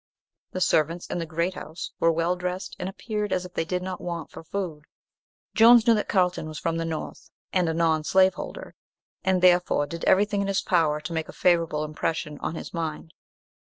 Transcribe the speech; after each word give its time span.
The 0.51 0.61
servants 0.61 1.05
in 1.05 1.19
the 1.19 1.27
"Great 1.27 1.53
House" 1.53 1.91
were 1.99 2.11
well 2.11 2.35
dressed, 2.35 2.75
and 2.79 2.89
appeared 2.89 3.31
as 3.31 3.45
if 3.45 3.53
they 3.53 3.65
did 3.65 3.83
not 3.83 4.01
want 4.01 4.31
for 4.31 4.43
food. 4.43 4.85
Jones 5.53 5.85
knew 5.85 5.93
that 5.93 6.09
Carlton 6.09 6.47
was 6.47 6.57
from 6.57 6.77
the 6.77 6.85
North, 6.85 7.29
and 7.53 7.69
a 7.69 7.73
non 7.75 8.03
slaveholder, 8.03 8.73
and 9.23 9.43
therefore 9.43 9.85
did 9.85 10.03
everything 10.05 10.41
in 10.41 10.47
his 10.47 10.63
power 10.63 10.99
to 11.01 11.13
make 11.13 11.29
a 11.29 11.33
favourable 11.33 11.83
impression 11.83 12.39
on 12.39 12.55
his 12.55 12.73
mind. 12.73 13.13